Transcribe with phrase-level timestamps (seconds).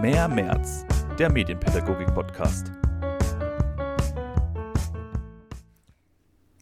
[0.00, 0.86] Mehr März,
[1.18, 2.70] der Medienpädagogik-Podcast.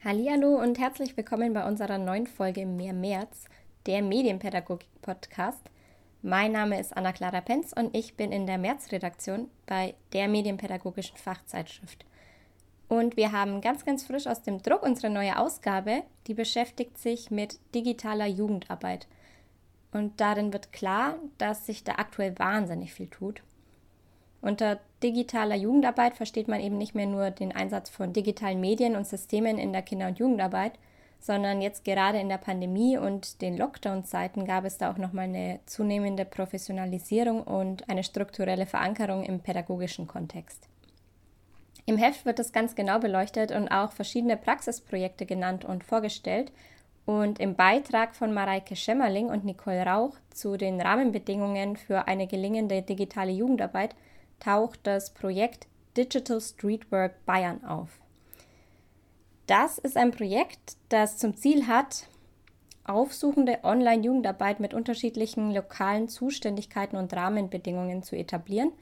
[0.04, 3.44] Hallo und herzlich willkommen bei unserer neuen Folge Mehr März,
[3.86, 5.60] der Medienpädagogik-Podcast.
[6.20, 12.04] Mein Name ist Anna-Clara Penz und ich bin in der März-Redaktion bei der Medienpädagogischen Fachzeitschrift.
[12.88, 17.30] Und wir haben ganz, ganz frisch aus dem Druck unsere neue Ausgabe, die beschäftigt sich
[17.30, 19.06] mit digitaler Jugendarbeit.
[19.92, 23.42] Und darin wird klar, dass sich da aktuell wahnsinnig viel tut.
[24.40, 29.06] Unter digitaler Jugendarbeit versteht man eben nicht mehr nur den Einsatz von digitalen Medien und
[29.06, 30.72] Systemen in der Kinder- und Jugendarbeit,
[31.20, 35.58] sondern jetzt gerade in der Pandemie und den Lockdown-Zeiten gab es da auch nochmal eine
[35.66, 40.68] zunehmende Professionalisierung und eine strukturelle Verankerung im pädagogischen Kontext.
[41.86, 46.52] Im Heft wird das ganz genau beleuchtet und auch verschiedene Praxisprojekte genannt und vorgestellt.
[47.08, 52.82] Und im Beitrag von Mareike Schemmerling und Nicole Rauch zu den Rahmenbedingungen für eine gelingende
[52.82, 53.96] digitale Jugendarbeit
[54.40, 57.98] taucht das Projekt Digital Streetwork Bayern auf.
[59.46, 62.08] Das ist ein Projekt, das zum Ziel hat,
[62.84, 68.72] aufsuchende Online-Jugendarbeit mit unterschiedlichen lokalen Zuständigkeiten und Rahmenbedingungen zu etablieren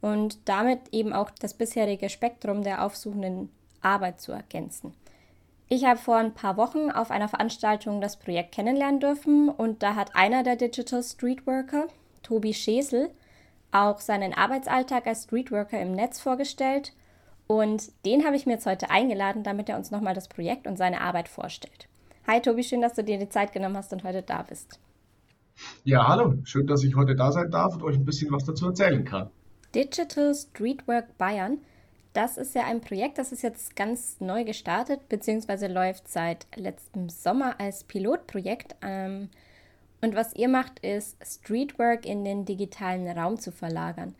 [0.00, 4.94] und damit eben auch das bisherige Spektrum der aufsuchenden Arbeit zu ergänzen.
[5.74, 9.94] Ich habe vor ein paar Wochen auf einer Veranstaltung das Projekt kennenlernen dürfen und da
[9.94, 11.88] hat einer der Digital Streetworker,
[12.22, 13.08] Tobi Schesel,
[13.70, 16.92] auch seinen Arbeitsalltag als Streetworker im Netz vorgestellt
[17.46, 20.76] und den habe ich mir jetzt heute eingeladen, damit er uns nochmal das Projekt und
[20.76, 21.88] seine Arbeit vorstellt.
[22.26, 24.78] Hi Tobi, schön, dass du dir die Zeit genommen hast und heute da bist.
[25.84, 28.66] Ja, hallo, schön, dass ich heute da sein darf und euch ein bisschen was dazu
[28.66, 29.30] erzählen kann.
[29.74, 31.60] Digital Streetwork Bayern,
[32.12, 37.08] das ist ja ein Projekt, das ist jetzt ganz neu gestartet, beziehungsweise läuft seit letztem
[37.08, 38.76] Sommer als Pilotprojekt.
[38.82, 39.30] Ähm,
[40.00, 44.14] und was ihr macht, ist Streetwork in den digitalen Raum zu verlagern.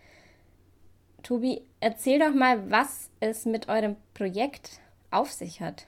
[1.23, 5.87] Tobi, erzähl doch mal, was es mit eurem Projekt auf sich hat.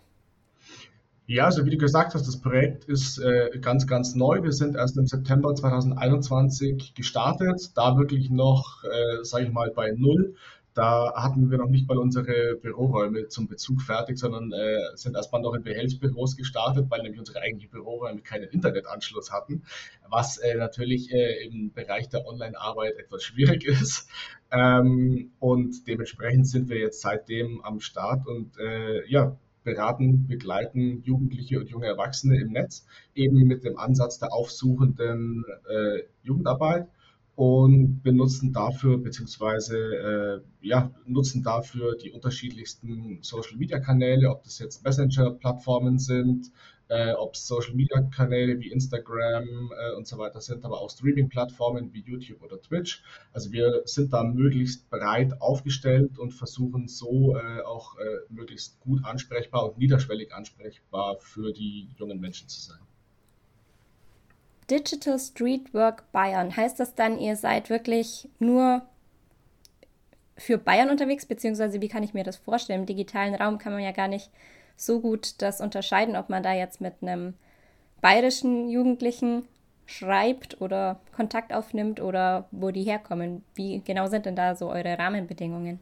[1.26, 4.42] Ja, also wie du gesagt hast, das Projekt ist äh, ganz, ganz neu.
[4.42, 9.92] Wir sind erst im September 2021 gestartet, da wirklich noch, äh, sage ich mal, bei
[9.92, 10.34] Null.
[10.74, 15.40] Da hatten wir noch nicht mal unsere Büroräume zum Bezug fertig, sondern äh, sind erstmal
[15.40, 19.62] noch in Behelfsbüros gestartet, weil nämlich unsere eigentlichen Büroräume keinen Internetanschluss hatten,
[20.08, 24.08] was äh, natürlich äh, im Bereich der Online-Arbeit etwas schwierig ist.
[24.50, 31.60] Ähm, und dementsprechend sind wir jetzt seitdem am Start und äh, ja, beraten, begleiten Jugendliche
[31.60, 32.84] und junge Erwachsene im Netz,
[33.14, 36.88] eben mit dem Ansatz der aufsuchenden äh, Jugendarbeit
[37.36, 44.60] und benutzen dafür beziehungsweise äh, ja, nutzen dafür die unterschiedlichsten Social Media Kanäle, ob das
[44.60, 46.52] jetzt Messenger Plattformen sind,
[46.88, 50.90] äh, ob es Social Media Kanäle wie Instagram äh, und so weiter sind, aber auch
[50.90, 53.02] Streaming Plattformen wie YouTube oder Twitch.
[53.32, 59.04] Also wir sind da möglichst breit aufgestellt und versuchen so äh, auch äh, möglichst gut
[59.04, 62.78] ansprechbar und niederschwellig ansprechbar für die jungen Menschen zu sein.
[64.70, 66.56] Digital Street Work Bayern.
[66.56, 68.82] Heißt das dann, ihr seid wirklich nur
[70.36, 72.80] für Bayern unterwegs, beziehungsweise wie kann ich mir das vorstellen?
[72.80, 74.30] Im digitalen Raum kann man ja gar nicht
[74.76, 77.34] so gut das unterscheiden, ob man da jetzt mit einem
[78.00, 79.44] bayerischen Jugendlichen
[79.86, 83.42] schreibt oder Kontakt aufnimmt oder wo die herkommen.
[83.54, 85.78] Wie genau sind denn da so eure Rahmenbedingungen?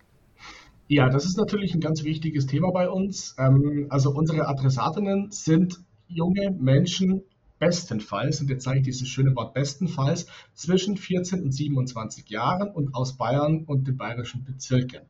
[0.88, 3.34] Ja, das ist natürlich ein ganz wichtiges Thema bei uns.
[3.38, 7.22] Ähm, also unsere Adressatinnen sind junge Menschen
[7.62, 12.92] bestenfalls, und jetzt sage ich dieses schöne Wort bestenfalls, zwischen 14 und 27 Jahren und
[12.92, 15.02] aus Bayern und den bayerischen Bezirken.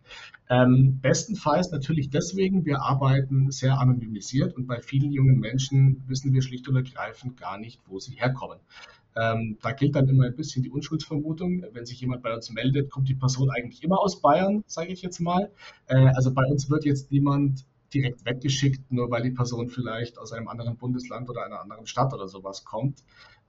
[0.50, 6.42] Ähm, bestenfalls natürlich deswegen, wir arbeiten sehr anonymisiert und bei vielen jungen Menschen wissen wir
[6.42, 8.58] schlicht und ergreifend gar nicht, wo sie herkommen.
[9.16, 11.64] Ähm, da gilt dann immer ein bisschen die Unschuldsvermutung.
[11.72, 15.00] Wenn sich jemand bei uns meldet, kommt die Person eigentlich immer aus Bayern, sage ich
[15.00, 15.50] jetzt mal.
[15.86, 20.32] Äh, also bei uns wird jetzt niemand direkt weggeschickt, nur weil die Person vielleicht aus
[20.32, 23.02] einem anderen Bundesland oder einer anderen Stadt oder sowas kommt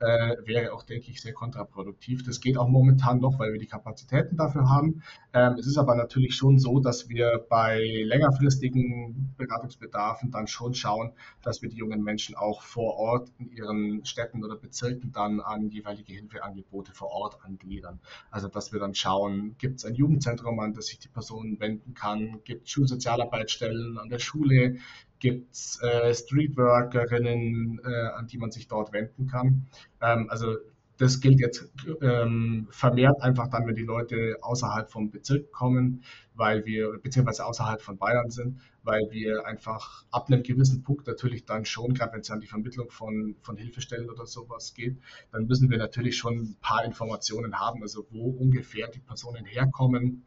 [0.03, 2.23] äh, wäre auch, denke ich, sehr kontraproduktiv.
[2.23, 5.01] Das geht auch momentan noch, weil wir die Kapazitäten dafür haben.
[5.33, 11.13] Ähm, es ist aber natürlich schon so, dass wir bei längerfristigen Beratungsbedarfen dann schon schauen,
[11.41, 15.69] dass wir die jungen Menschen auch vor Ort in ihren Städten oder Bezirken dann an
[15.69, 17.99] jeweilige Hilfeangebote vor Ort angliedern.
[18.29, 21.93] Also dass wir dann schauen, gibt es ein Jugendzentrum, an das sich die Person wenden
[21.93, 24.77] kann, gibt es Schulsozialarbeitsstellen an der Schule,
[25.23, 29.67] gibt es äh, Streetworkerinnen, äh, an die man sich dort wenden kann.
[30.01, 30.57] Ähm, also
[30.97, 31.71] das gilt jetzt
[32.01, 36.03] ähm, vermehrt einfach dann, wenn die Leute außerhalb vom Bezirk kommen,
[36.35, 41.45] weil wir, beziehungsweise außerhalb von Bayern sind, weil wir einfach ab einem gewissen Punkt natürlich
[41.45, 44.97] dann schon, gerade wenn es an die Vermittlung von, von Hilfestellen oder sowas geht,
[45.31, 50.25] dann müssen wir natürlich schon ein paar Informationen haben, also wo ungefähr die Personen herkommen,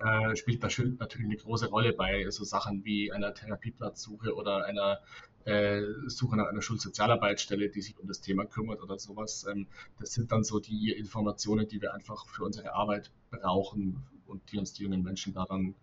[0.00, 5.00] äh, spielt natürlich eine große Rolle bei so Sachen wie einer Therapieplatzsuche oder einer
[5.44, 9.46] äh, Suche nach einer Schulsozialarbeitsstelle, die sich um das Thema kümmert oder sowas.
[9.50, 9.66] Ähm,
[9.98, 14.58] das sind dann so die Informationen, die wir einfach für unsere Arbeit brauchen und die
[14.58, 15.74] uns die jungen Menschen daran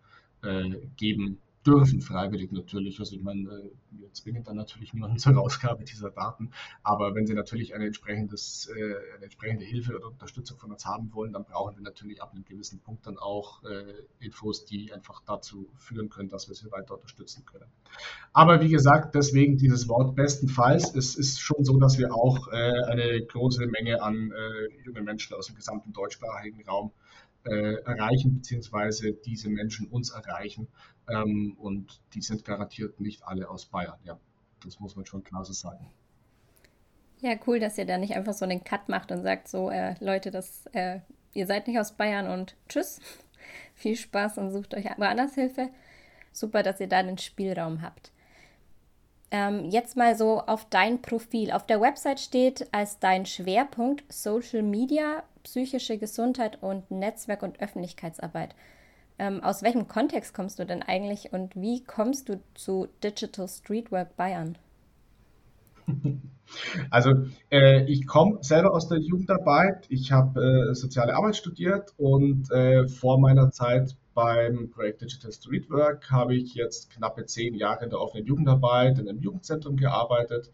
[0.44, 3.00] äh, geben dürfen, freiwillig natürlich.
[3.00, 6.52] Also ich meine, äh, wir zwingen dann natürlich niemanden zur Ausgabe dieser Daten,
[6.84, 11.14] aber wenn sie natürlich eine, entsprechendes, äh, eine entsprechende Hilfe oder Unterstützung von uns haben
[11.14, 13.84] wollen, dann brauchen wir natürlich ab einem gewissen Punkt dann auch äh,
[14.20, 17.70] Infos, die einfach dazu führen können, dass wir sie weiter unterstützen können.
[18.34, 20.94] Aber wie gesagt, deswegen dieses Wort bestenfalls.
[20.96, 24.32] Es ist schon so, dass wir auch eine große Menge an
[24.84, 26.92] jungen Menschen aus dem gesamten deutschsprachigen Raum
[27.45, 30.68] äh, erreichen, beziehungsweise diese Menschen uns erreichen.
[31.09, 33.97] Ähm, und die sind garantiert nicht alle aus Bayern.
[34.03, 34.19] Ja,
[34.63, 35.88] das muss man schon klar so sagen.
[37.21, 39.95] Ja, cool, dass ihr da nicht einfach so einen Cut macht und sagt, so, äh,
[40.00, 41.00] Leute, das, äh,
[41.33, 43.00] ihr seid nicht aus Bayern und tschüss.
[43.75, 45.69] Viel Spaß und sucht euch woanders Hilfe.
[46.31, 48.12] Super, dass ihr da einen Spielraum habt.
[49.31, 51.51] Ähm, jetzt mal so auf dein Profil.
[51.51, 58.56] Auf der Website steht als dein Schwerpunkt Social Media, psychische Gesundheit und Netzwerk- und Öffentlichkeitsarbeit.
[59.18, 64.18] Ähm, aus welchem Kontext kommst du denn eigentlich und wie kommst du zu Digital Streetwork
[64.18, 64.57] Bayern?
[66.92, 69.88] Also äh, ich komme selber aus der Jugendarbeit.
[69.89, 76.12] Ich habe äh, soziale Arbeit studiert und äh, vor meiner Zeit beim Projekt Digital Streetwork
[76.12, 80.51] habe ich jetzt knappe zehn Jahre in der offenen Jugendarbeit in einem Jugendzentrum gearbeitet.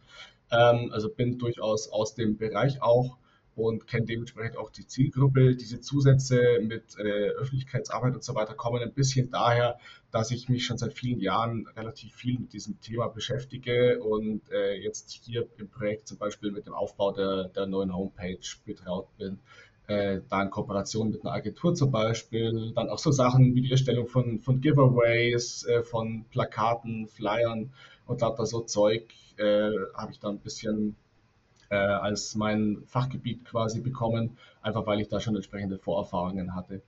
[0.49, 3.17] Ähm, also bin durchaus aus dem Bereich auch
[3.61, 5.55] und kenne dementsprechend auch die Zielgruppe.
[5.55, 9.77] Diese Zusätze mit äh, Öffentlichkeitsarbeit und so weiter kommen ein bisschen daher,
[10.11, 14.75] dass ich mich schon seit vielen Jahren relativ viel mit diesem Thema beschäftige und äh,
[14.75, 19.39] jetzt hier im Projekt zum Beispiel mit dem Aufbau der, der neuen Homepage betraut bin.
[19.87, 23.71] Äh, da in Kooperation mit einer Agentur zum Beispiel, dann auch so Sachen wie die
[23.71, 27.71] Erstellung von, von Giveaways, äh, von Plakaten, Flyern
[28.05, 30.95] und lauter so Zeug äh, habe ich da ein bisschen
[31.71, 36.81] äh, als mein Fachgebiet quasi bekommen, einfach weil ich da schon entsprechende Vorerfahrungen hatte.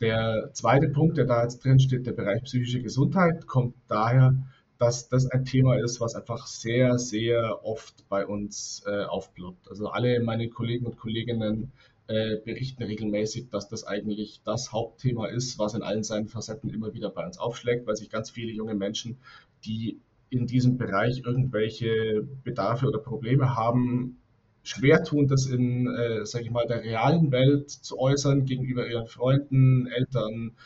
[0.00, 4.36] Der zweite Punkt, der da jetzt drin steht, der Bereich psychische Gesundheit, kommt daher,
[4.78, 9.70] dass das ein Thema ist, was einfach sehr, sehr oft bei uns äh, aufploppt.
[9.70, 11.72] Also alle meine Kollegen und Kolleginnen
[12.08, 16.92] äh, berichten regelmäßig, dass das eigentlich das Hauptthema ist, was in allen seinen Facetten immer
[16.92, 19.16] wieder bei uns aufschlägt, weil sich ganz viele junge Menschen,
[19.64, 19.98] die
[20.28, 24.18] in diesem Bereich irgendwelche Bedarfe oder Probleme haben,
[24.66, 29.06] schwer tun, das in, äh, sage ich mal, der realen Welt zu äußern gegenüber ihren
[29.06, 30.56] Freunden, Eltern,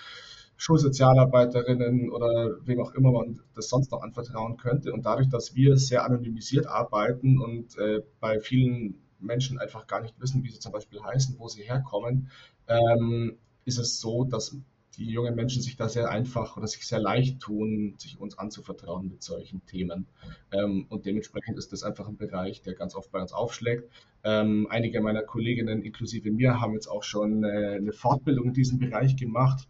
[0.56, 4.92] Schulsozialarbeiterinnen oder wem auch immer man das sonst noch anvertrauen könnte.
[4.92, 10.20] Und dadurch, dass wir sehr anonymisiert arbeiten und äh, bei vielen Menschen einfach gar nicht
[10.20, 12.30] wissen, wie sie zum Beispiel heißen, wo sie herkommen,
[12.68, 14.56] ähm, ist es so, dass
[14.96, 19.08] die jungen Menschen sich da sehr einfach oder sich sehr leicht tun, sich uns anzuvertrauen
[19.08, 20.06] mit solchen Themen.
[20.52, 23.88] Ähm, und dementsprechend ist das einfach ein Bereich, der ganz oft bei uns aufschlägt.
[24.24, 28.78] Ähm, einige meiner Kolleginnen, inklusive mir, haben jetzt auch schon äh, eine Fortbildung in diesem
[28.78, 29.68] Bereich gemacht.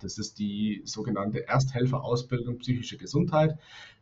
[0.00, 3.58] Das ist die sogenannte Ersthelferausbildung psychische Gesundheit.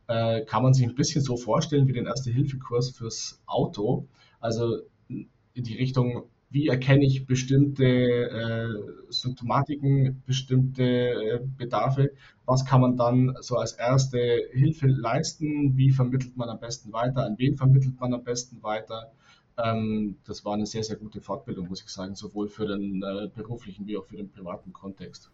[0.08, 4.08] Äh, kann man sich ein bisschen so vorstellen wie den Erste-Hilfe-Kurs fürs Auto.
[4.40, 8.68] Also in die Richtung, wie erkenne ich bestimmte äh,
[9.08, 12.10] Symptomatiken, bestimmte äh, Bedarfe,
[12.44, 14.18] was kann man dann so als erste
[14.52, 19.12] Hilfe leisten, wie vermittelt man am besten weiter, an wen vermittelt man am besten weiter.
[19.56, 23.28] Ähm, das war eine sehr, sehr gute Fortbildung, muss ich sagen, sowohl für den äh,
[23.28, 25.30] beruflichen wie auch für den privaten Kontext.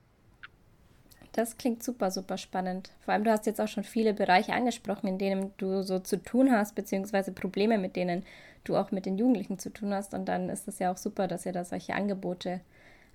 [1.36, 2.92] Das klingt super, super spannend.
[3.04, 6.16] Vor allem, du hast jetzt auch schon viele Bereiche angesprochen, in denen du so zu
[6.22, 8.22] tun hast, beziehungsweise Probleme, mit denen
[8.64, 10.14] du auch mit den Jugendlichen zu tun hast.
[10.14, 12.62] Und dann ist es ja auch super, dass ihr da solche Angebote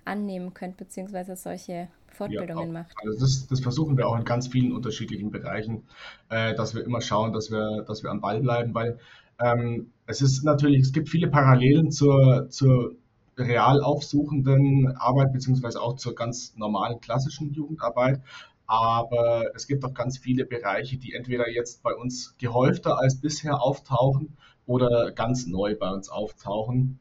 [0.04, 2.94] annehmen könnt, beziehungsweise solche Fortbildungen ja, macht.
[3.02, 5.82] Also das, das, versuchen wir auch in ganz vielen unterschiedlichen Bereichen,
[6.28, 9.00] äh, dass wir immer schauen, dass wir, dass wir am Ball bleiben, weil
[9.40, 12.94] ähm, es ist natürlich, es gibt viele Parallelen zur, zur
[13.36, 18.20] real aufsuchenden Arbeit, beziehungsweise auch zur ganz normalen klassischen Jugendarbeit.
[18.66, 23.60] Aber es gibt auch ganz viele Bereiche, die entweder jetzt bei uns gehäufter als bisher
[23.60, 24.36] auftauchen
[24.66, 26.98] oder ganz neu bei uns auftauchen.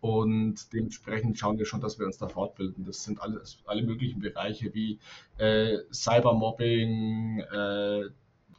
[0.00, 2.84] Und dementsprechend schauen wir schon, dass wir uns da fortbilden.
[2.84, 4.98] Das sind alles, alle möglichen Bereiche wie
[5.38, 8.02] äh, Cybermobbing, äh,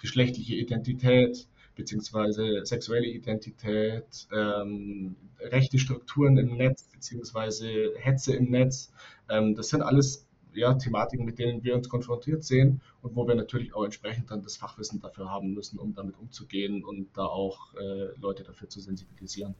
[0.01, 1.47] geschlechtliche Identität,
[1.79, 8.91] beziehungsweise sexuelle Identität, ähm, rechte Strukturen im Netz, beziehungsweise Hetze im Netz.
[9.29, 13.35] Ähm, das sind alles ja, Thematiken, mit denen wir uns konfrontiert sehen und wo wir
[13.35, 17.73] natürlich auch entsprechend dann das Fachwissen dafür haben müssen, um damit umzugehen und da auch
[17.75, 19.55] äh, Leute dafür zu sensibilisieren.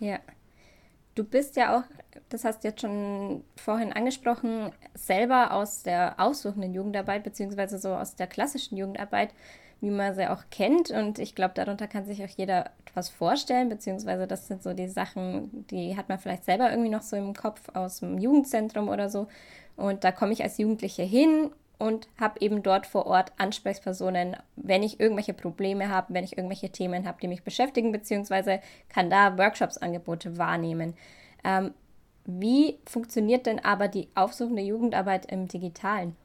[0.00, 0.18] Ja.
[1.14, 1.82] Du bist ja auch,
[2.30, 8.16] das hast du jetzt schon vorhin angesprochen, selber aus der aussuchenden Jugendarbeit, beziehungsweise so aus
[8.16, 9.34] der klassischen Jugendarbeit,
[9.80, 10.90] wie man sie auch kennt.
[10.90, 14.88] Und ich glaube, darunter kann sich auch jeder etwas vorstellen, beziehungsweise das sind so die
[14.88, 19.08] Sachen, die hat man vielleicht selber irgendwie noch so im Kopf aus dem Jugendzentrum oder
[19.08, 19.28] so.
[19.76, 24.82] Und da komme ich als Jugendliche hin und habe eben dort vor Ort Ansprechpersonen, wenn
[24.82, 28.60] ich irgendwelche Probleme habe, wenn ich irgendwelche Themen habe, die mich beschäftigen, beziehungsweise
[28.90, 30.94] kann da Workshops-Angebote wahrnehmen.
[31.42, 31.72] Ähm,
[32.26, 36.16] wie funktioniert denn aber die aufsuchende Jugendarbeit im Digitalen?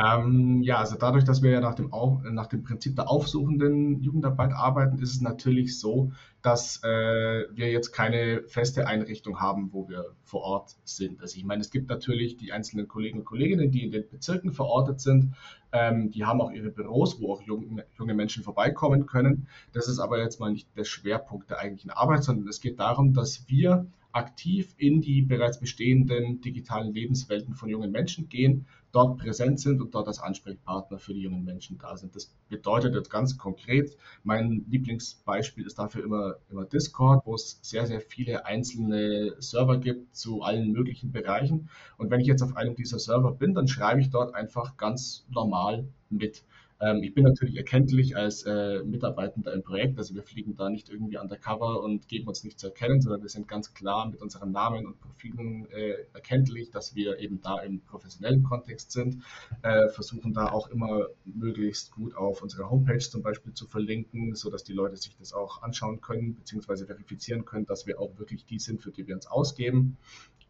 [0.00, 1.90] Ähm, ja, also dadurch, dass wir ja nach dem,
[2.32, 7.92] nach dem Prinzip der aufsuchenden Jugendarbeit arbeiten, ist es natürlich so, dass äh, wir jetzt
[7.92, 11.20] keine feste Einrichtung haben, wo wir vor Ort sind.
[11.20, 14.52] Also ich meine, es gibt natürlich die einzelnen Kollegen und Kolleginnen, die in den Bezirken
[14.52, 15.34] verortet sind.
[15.70, 19.48] Ähm, die haben auch ihre Büros, wo auch junge, junge Menschen vorbeikommen können.
[19.72, 23.12] Das ist aber jetzt mal nicht der Schwerpunkt der eigentlichen Arbeit, sondern es geht darum,
[23.12, 29.60] dass wir aktiv in die bereits bestehenden digitalen Lebenswelten von jungen Menschen gehen, dort präsent
[29.60, 32.14] sind und dort als Ansprechpartner für die jungen Menschen da sind.
[32.16, 37.86] Das bedeutet jetzt ganz konkret, mein Lieblingsbeispiel ist dafür immer, immer Discord, wo es sehr,
[37.86, 41.68] sehr viele einzelne Server gibt zu allen möglichen Bereichen.
[41.98, 45.24] Und wenn ich jetzt auf einem dieser Server bin, dann schreibe ich dort einfach ganz
[45.30, 46.42] normal mit.
[46.80, 50.88] Ähm, ich bin natürlich erkenntlich als äh, Mitarbeitender im Projekt, also wir fliegen da nicht
[50.88, 54.50] irgendwie undercover und geben uns nicht zu erkennen, sondern wir sind ganz klar mit unseren
[54.50, 59.22] Namen und Profilen äh, erkenntlich, dass wir eben da im professionellen Kontext sind,
[59.62, 64.64] äh, versuchen da auch immer möglichst gut auf unserer Homepage zum Beispiel zu verlinken, sodass
[64.64, 68.58] die Leute sich das auch anschauen können, beziehungsweise verifizieren können, dass wir auch wirklich die
[68.58, 69.98] sind, für die wir uns ausgeben.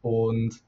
[0.00, 0.60] Und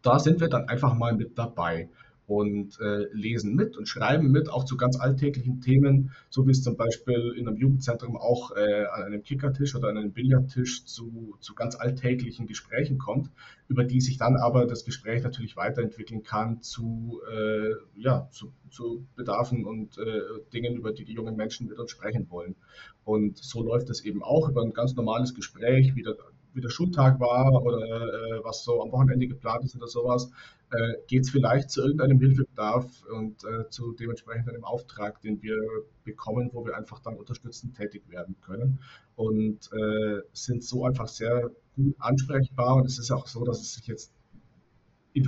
[0.00, 1.88] da sind wir dann einfach mal mit dabei
[2.28, 6.62] und äh, lesen mit und schreiben mit, auch zu ganz alltäglichen Themen, so wie es
[6.62, 11.36] zum Beispiel in einem Jugendzentrum auch äh, an einem Kickertisch oder an einem Billardtisch zu,
[11.40, 13.30] zu ganz alltäglichen Gesprächen kommt,
[13.68, 19.06] über die sich dann aber das Gespräch natürlich weiterentwickeln kann zu, äh, ja, zu, zu
[19.16, 20.20] Bedarfen und äh,
[20.52, 22.56] Dingen, über die die jungen Menschen mit uns sprechen wollen.
[23.04, 26.16] Und so läuft es eben auch über ein ganz normales Gespräch, wie der,
[26.58, 30.30] wie der Schultag war oder äh, was so am Wochenende geplant ist oder sowas,
[30.70, 35.56] äh, geht es vielleicht zu irgendeinem Hilfebedarf und äh, zu dementsprechend einem Auftrag, den wir
[36.04, 38.80] bekommen, wo wir einfach dann unterstützend tätig werden können.
[39.16, 43.74] Und äh, sind so einfach sehr gut ansprechbar und es ist auch so, dass es
[43.74, 44.12] sich jetzt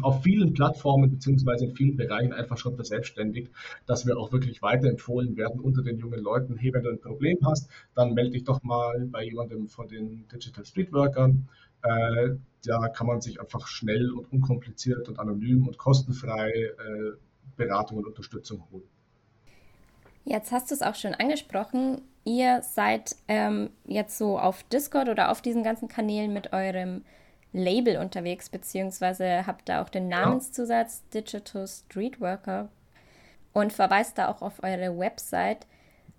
[0.02, 3.50] auf vielen Plattformen beziehungsweise in vielen Bereichen einfach schon verselbstständigt,
[3.86, 6.56] dass wir auch wirklich weiterempfohlen werden unter den jungen Leuten.
[6.56, 10.26] Hey, wenn du ein Problem hast, dann melde dich doch mal bei jemandem von den
[10.28, 11.48] Digital Street Workern.
[11.82, 12.30] Äh,
[12.64, 17.12] da kann man sich einfach schnell und unkompliziert und anonym und kostenfrei äh,
[17.56, 18.84] Beratung und Unterstützung holen.
[20.24, 22.02] Jetzt hast du es auch schon angesprochen.
[22.24, 27.02] Ihr seid ähm, jetzt so auf Discord oder auf diesen ganzen Kanälen mit eurem
[27.52, 32.68] Label unterwegs, beziehungsweise habt da auch den Namenszusatz Digital Streetworker
[33.52, 35.66] und verweist da auch auf eure Website.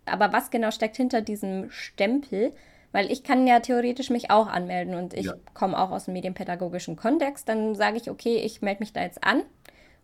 [0.06, 2.54] Aber was genau steckt hinter diesem Stempel?
[2.92, 5.34] Weil ich kann ja theoretisch mich auch anmelden und ich ja.
[5.54, 7.48] komme auch aus dem medienpädagogischen Kontext.
[7.48, 9.44] Dann sage ich, okay, ich melde mich da jetzt an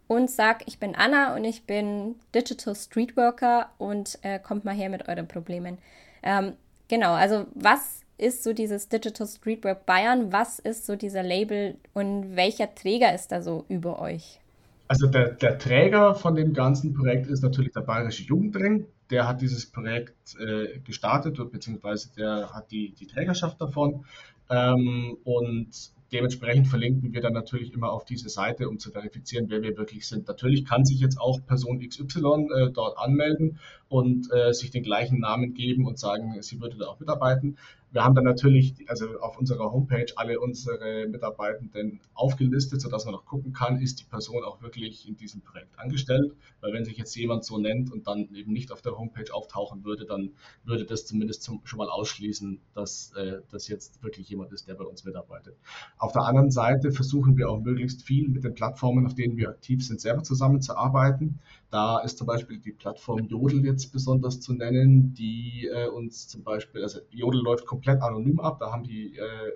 [0.07, 4.89] und sage, ich bin Anna und ich bin Digital Streetworker und äh, kommt mal her
[4.89, 5.79] mit euren Problemen.
[6.24, 6.53] Ähm,
[6.88, 10.31] genau, also was ist so dieses Digital Streetwork Bayern?
[10.31, 14.39] Was ist so dieser Label und welcher Träger ist da so über euch?
[14.88, 18.86] Also der, der Träger von dem ganzen Projekt ist natürlich der Bayerische Jugendring.
[19.09, 24.05] Der hat dieses Projekt äh, gestartet, beziehungsweise der hat die, die Trägerschaft davon.
[24.50, 29.62] Ähm, und dementsprechend verlinken wir dann natürlich immer auf diese Seite, um zu verifizieren, wer
[29.62, 30.27] wir wirklich sind.
[30.27, 33.59] Natürlich kann sich jetzt auch Person XY äh, dort anmelden
[33.89, 37.58] und äh, sich den gleichen Namen geben und sagen, sie würde da auch mitarbeiten.
[37.91, 43.25] Wir haben dann natürlich also auf unserer Homepage alle unsere Mitarbeitenden aufgelistet, sodass man noch
[43.25, 46.34] gucken kann, ist die Person auch wirklich in diesem Projekt angestellt.
[46.60, 49.86] Weil wenn sich jetzt jemand so nennt und dann eben nicht auf der Homepage auftauchen
[49.86, 50.32] würde, dann
[50.65, 54.75] würde das zumindest zum, schon mal ausschließen, dass äh, das jetzt wirklich jemand ist, der
[54.75, 55.56] bei uns mitarbeitet.
[55.98, 59.50] Auf der anderen Seite versuchen wir auch möglichst viel mit den Plattformen, auf denen wir
[59.50, 61.39] aktiv sind, selber zusammenzuarbeiten.
[61.69, 66.43] Da ist zum Beispiel die Plattform Jodel jetzt besonders zu nennen, die äh, uns zum
[66.43, 69.51] Beispiel, also Jodel läuft komplett anonym ab, da haben die äh,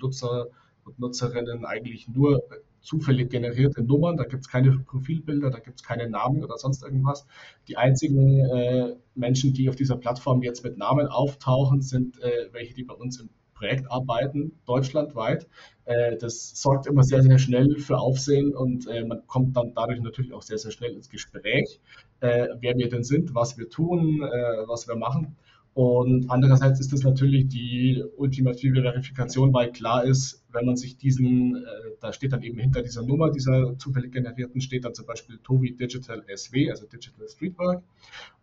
[0.00, 0.48] Nutzer
[0.84, 2.42] und Nutzerinnen eigentlich nur
[2.80, 6.82] zufällig generierte Nummern, da gibt es keine Profilbilder, da gibt es keine Namen oder sonst
[6.82, 7.26] irgendwas.
[7.68, 12.74] Die einzigen äh, Menschen, die auf dieser Plattform jetzt mit Namen auftauchen, sind äh, welche,
[12.74, 13.28] die bei uns im
[13.62, 15.46] Projekt arbeiten, deutschlandweit.
[15.84, 20.00] Äh, das sorgt immer sehr, sehr schnell für Aufsehen und äh, man kommt dann dadurch
[20.00, 21.78] natürlich auch sehr, sehr schnell ins Gespräch,
[22.20, 24.20] äh, wer wir denn sind, was wir tun,
[24.66, 25.36] was wir machen.
[25.74, 31.56] Und andererseits ist das natürlich die ultimative Verifikation, weil klar ist, wenn man sich diesen,
[31.56, 31.60] äh,
[31.98, 35.74] da steht dann eben hinter dieser Nummer, dieser zufällig generierten, steht dann zum Beispiel Tovi
[35.74, 37.82] Digital SW, also Digital Streetwork.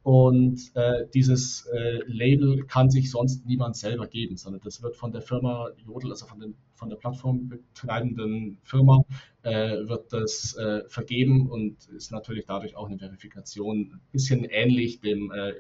[0.02, 5.12] Und äh, dieses äh, Label kann sich sonst niemand selber geben, sondern das wird von
[5.12, 9.04] der Firma Jodel, also von, den, von der plattformbetreibenden Firma,
[9.44, 15.00] äh, wird das äh, vergeben und ist natürlich dadurch auch eine Verifikation, ein bisschen ähnlich
[15.00, 15.54] dem äh,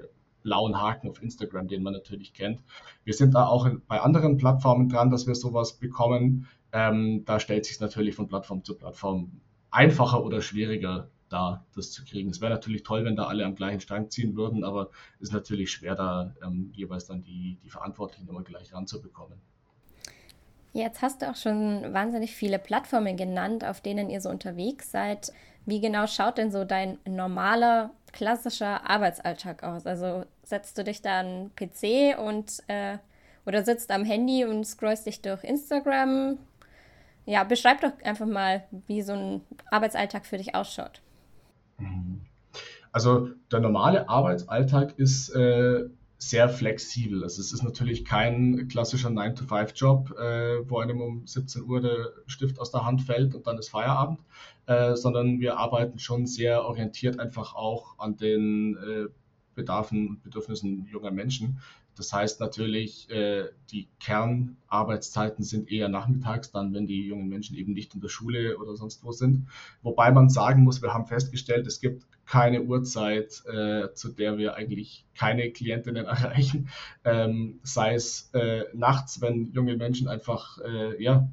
[0.44, 2.62] blauen Haken auf Instagram, den man natürlich kennt.
[3.04, 6.48] Wir sind da auch bei anderen Plattformen dran, dass wir sowas bekommen.
[6.72, 9.42] Ähm, da stellt sich natürlich von Plattform zu Plattform
[9.72, 12.30] einfacher oder schwieriger da, das zu kriegen.
[12.30, 15.34] Es wäre natürlich toll, wenn da alle am gleichen Strang ziehen würden, aber es ist
[15.34, 19.40] natürlich schwer, da ähm, jeweils dann die, die Verantwortlichen immer gleich ranzubekommen.
[20.74, 25.32] Jetzt hast du auch schon wahnsinnig viele Plattformen genannt, auf denen ihr so unterwegs seid.
[25.66, 29.86] Wie genau schaut denn so dein normaler, klassischer Arbeitsalltag aus?
[29.86, 32.98] Also setzt du dich da an PC und äh,
[33.46, 36.38] oder sitzt am Handy und scrollst dich durch Instagram?
[37.26, 41.02] Ja, beschreib doch einfach mal, wie so ein Arbeitsalltag für dich ausschaut.
[41.78, 42.22] Mhm.
[42.92, 45.90] Also der normale Arbeitsalltag ist äh,
[46.20, 47.24] sehr flexibel.
[47.24, 52.60] Also es ist natürlich kein klassischer 9-to-5-Job, äh, wo einem um 17 Uhr der Stift
[52.60, 54.20] aus der Hand fällt und dann ist Feierabend,
[54.66, 59.06] äh, sondern wir arbeiten schon sehr orientiert einfach auch an den äh,
[59.56, 61.62] Bedarfen und Bedürfnissen junger Menschen.
[61.96, 67.74] Das heißt natürlich, äh, die Kernarbeitszeiten sind eher nachmittags, dann wenn die jungen Menschen eben
[67.74, 69.48] nicht in der Schule oder sonst wo sind.
[69.84, 74.54] Wobei man sagen muss, wir haben festgestellt, es gibt keine Uhrzeit, äh, zu der wir
[74.54, 76.70] eigentlich keine Klientinnen erreichen.
[77.04, 81.28] Ähm, sei es äh, nachts, wenn junge Menschen einfach äh, ja,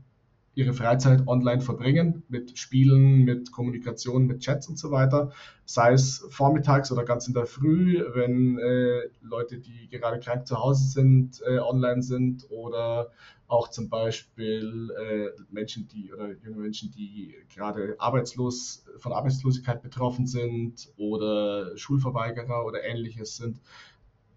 [0.54, 5.32] ihre Freizeit online verbringen, mit Spielen, mit Kommunikation, mit Chats und so weiter.
[5.66, 10.58] Sei es vormittags oder ganz in der Früh, wenn äh, Leute, die gerade krank zu
[10.58, 13.10] Hause sind, äh, online sind oder
[13.48, 20.26] auch zum Beispiel äh, Menschen, die oder junge Menschen, die gerade arbeitslos von Arbeitslosigkeit betroffen
[20.26, 23.60] sind oder Schulverweigerer oder ähnliches sind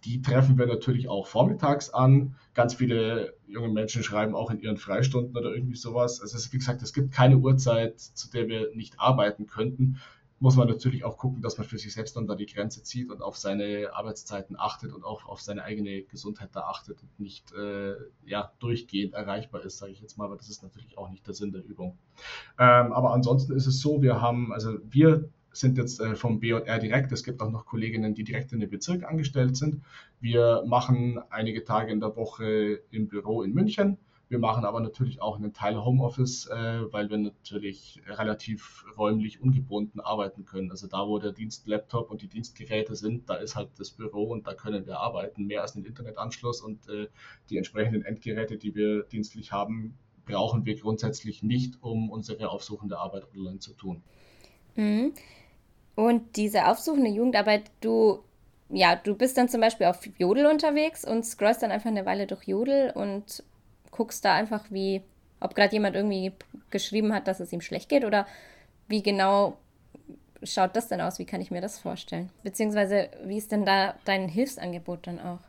[0.05, 2.35] die treffen wir natürlich auch vormittags an.
[2.53, 6.21] Ganz viele junge Menschen schreiben auch in ihren Freistunden oder irgendwie sowas.
[6.21, 9.99] Also wie gesagt, es gibt keine Uhrzeit, zu der wir nicht arbeiten könnten.
[10.39, 13.09] Muss man natürlich auch gucken, dass man für sich selbst dann da die Grenze zieht
[13.09, 17.51] und auf seine Arbeitszeiten achtet und auch auf seine eigene Gesundheit da achtet und nicht
[17.53, 21.27] äh, ja, durchgehend erreichbar ist, sage ich jetzt mal, aber das ist natürlich auch nicht
[21.27, 21.97] der Sinn der Übung.
[22.57, 26.79] Ähm, aber ansonsten ist es so, wir haben, also wir sind jetzt äh, vom BJR
[26.79, 27.11] direkt.
[27.11, 29.81] Es gibt auch noch Kolleginnen, die direkt in den Bezirk angestellt sind.
[30.19, 33.97] Wir machen einige Tage in der Woche im Büro in München.
[34.29, 39.99] Wir machen aber natürlich auch einen Teil Homeoffice, äh, weil wir natürlich relativ räumlich ungebunden
[39.99, 40.69] arbeiten können.
[40.69, 44.45] Also da, wo der Dienstlaptop und die Dienstgeräte sind, da ist halt das Büro und
[44.45, 45.47] da können wir arbeiten.
[45.47, 47.07] Mehr als den Internetanschluss und äh,
[47.49, 53.23] die entsprechenden Endgeräte, die wir dienstlich haben, brauchen wir grundsätzlich nicht, um unsere aufsuchende Arbeit
[53.35, 54.03] online zu tun.
[54.75, 55.13] Mhm.
[55.95, 58.19] Und diese aufsuchende Jugendarbeit, du,
[58.69, 62.27] ja, du bist dann zum Beispiel auf Jodel unterwegs und scrollst dann einfach eine Weile
[62.27, 63.43] durch Jodel und
[63.99, 65.01] guckst da einfach, wie,
[65.41, 66.31] ob gerade jemand irgendwie
[66.69, 68.25] geschrieben hat, dass es ihm schlecht geht oder
[68.87, 69.57] wie genau
[70.41, 71.19] schaut das denn aus?
[71.19, 72.29] Wie kann ich mir das vorstellen?
[72.41, 75.39] Beziehungsweise, wie ist denn da dein Hilfsangebot dann auch?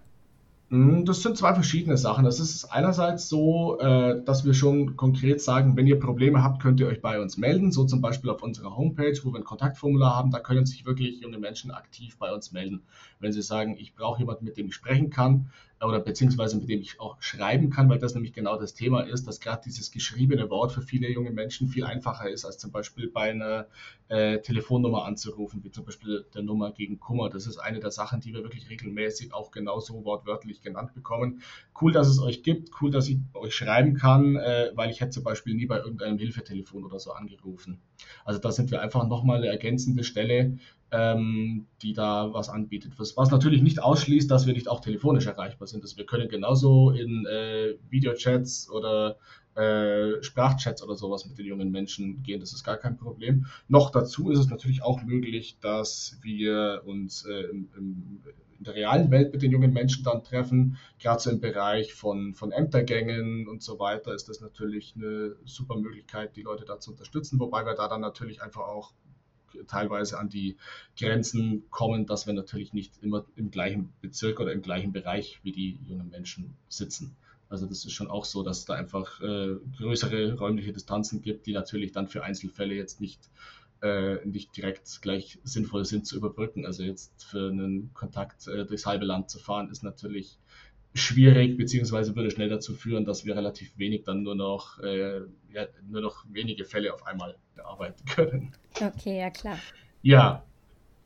[0.71, 2.25] Hm, das sind zwei verschiedene Sachen.
[2.25, 6.81] Das ist einerseits so, äh, dass wir schon konkret sagen, wenn ihr Probleme habt, könnt
[6.81, 7.71] ihr euch bei uns melden.
[7.71, 10.33] So zum Beispiel auf unserer Homepage, wo wir ein Kontaktformular haben.
[10.33, 12.83] Da können sich wirklich junge Menschen aktiv bei uns melden.
[13.21, 15.51] Wenn sie sagen, ich brauche jemanden, mit dem ich sprechen kann,
[15.83, 19.27] oder beziehungsweise mit dem ich auch schreiben kann, weil das nämlich genau das Thema ist,
[19.27, 23.09] dass gerade dieses geschriebene Wort für viele junge Menschen viel einfacher ist, als zum Beispiel
[23.09, 23.67] bei einer
[24.09, 27.31] äh, Telefonnummer anzurufen, wie zum Beispiel der Nummer gegen Kummer.
[27.31, 31.43] Das ist eine der Sachen, die wir wirklich regelmäßig auch genauso wortwörtlich genannt bekommen.
[31.81, 35.13] Cool, dass es euch gibt, cool, dass ich euch schreiben kann, äh, weil ich hätte
[35.13, 37.81] zum Beispiel nie bei irgendeinem Hilfetelefon oder so angerufen.
[38.25, 40.59] Also da sind wir einfach nochmal eine ergänzende Stelle,
[40.93, 42.93] ähm, die da was anbietet.
[42.99, 45.83] Was, was, natürlich nicht ausschließt, dass wir nicht auch telefonisch erreichbar sind.
[45.83, 49.17] Also wir können genauso in äh, Videochats oder
[49.55, 52.41] äh, Sprachchats oder sowas mit den jungen Menschen gehen.
[52.41, 53.47] Das ist gar kein Problem.
[53.69, 58.23] Noch dazu ist es natürlich auch möglich, dass wir uns äh, im, im
[58.61, 60.77] in der realen Welt mit den jungen Menschen dann treffen.
[60.99, 65.77] Gerade so im Bereich von, von Ämtergängen und so weiter ist das natürlich eine super
[65.77, 68.93] Möglichkeit, die Leute da zu unterstützen, wobei wir da dann natürlich einfach auch
[69.67, 70.57] teilweise an die
[70.99, 75.53] Grenzen kommen, dass wir natürlich nicht immer im gleichen Bezirk oder im gleichen Bereich wie
[75.53, 77.17] die jungen Menschen sitzen.
[77.49, 81.47] Also das ist schon auch so, dass es da einfach äh, größere räumliche Distanzen gibt,
[81.47, 83.29] die natürlich dann für Einzelfälle jetzt nicht,
[83.83, 86.65] äh, nicht direkt gleich sinnvoll sind zu überbrücken.
[86.65, 90.39] Also jetzt für einen Kontakt äh, durchs halbe Land zu fahren, ist natürlich
[90.95, 95.21] schwierig, beziehungsweise würde schnell dazu führen, dass wir relativ wenig dann nur noch, äh,
[95.53, 98.53] ja, nur noch wenige Fälle auf einmal bearbeiten können.
[98.81, 99.57] Okay, ja klar.
[100.03, 100.45] Ja,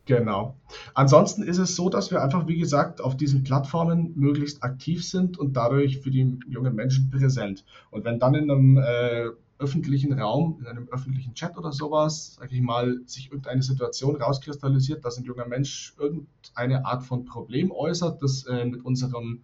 [0.07, 0.57] genau.
[0.94, 5.38] Ansonsten ist es so, dass wir einfach, wie gesagt, auf diesen Plattformen möglichst aktiv sind
[5.38, 7.64] und dadurch für die jungen Menschen präsent.
[7.90, 12.55] Und wenn dann in einem äh, öffentlichen Raum, in einem öffentlichen Chat oder sowas, sage
[12.55, 18.23] ich mal, sich irgendeine Situation rauskristallisiert, dass ein junger Mensch irgendeine Art von Problem äußert,
[18.23, 19.42] das äh, mit unserem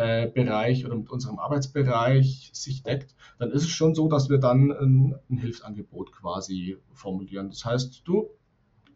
[0.00, 4.38] äh, Bereich oder mit unserem Arbeitsbereich sich deckt, dann ist es schon so, dass wir
[4.38, 7.50] dann ein, ein Hilfsangebot quasi formulieren.
[7.50, 8.30] Das heißt, du,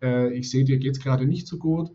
[0.00, 1.90] äh, ich sehe, dir geht es gerade nicht so gut.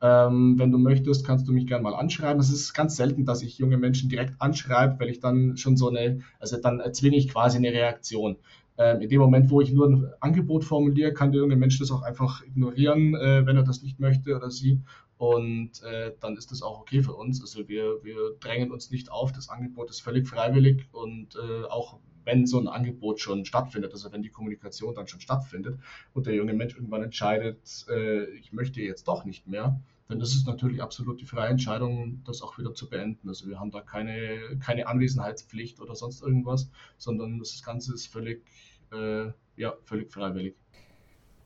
[0.00, 2.40] Ähm, wenn du möchtest, kannst du mich gerne mal anschreiben.
[2.40, 5.88] Es ist ganz selten, dass ich junge Menschen direkt anschreibe, weil ich dann schon so
[5.88, 8.36] eine, also dann erzwinge ich quasi eine Reaktion.
[8.78, 11.90] Ähm, in dem Moment, wo ich nur ein Angebot formuliere, kann der junge Mensch das
[11.90, 14.80] auch einfach ignorieren, äh, wenn er das nicht möchte oder sie.
[15.22, 17.40] Und äh, dann ist das auch okay für uns.
[17.40, 19.30] Also wir, wir drängen uns nicht auf.
[19.30, 24.10] Das Angebot ist völlig freiwillig und äh, auch wenn so ein Angebot schon stattfindet, also
[24.10, 25.78] wenn die Kommunikation dann schon stattfindet
[26.12, 30.34] und der junge Mensch irgendwann entscheidet, äh, ich möchte jetzt doch nicht mehr, dann ist
[30.34, 33.28] es natürlich absolut die freie Entscheidung, das auch wieder zu beenden.
[33.28, 38.44] Also wir haben da keine, keine Anwesenheitspflicht oder sonst irgendwas, sondern das Ganze ist völlig,
[38.92, 40.56] äh, ja, völlig freiwillig.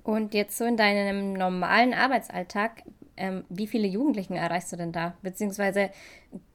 [0.03, 2.85] Und jetzt so in deinem normalen Arbeitsalltag,
[3.17, 5.15] ähm, wie viele Jugendlichen erreichst du denn da?
[5.23, 5.91] Beziehungsweise